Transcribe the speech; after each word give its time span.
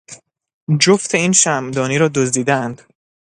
جفت 0.79 1.15
این 1.15 1.31
شمعدانی 1.31 1.97
را 1.97 2.07
دزدیدهاند. 2.07 2.81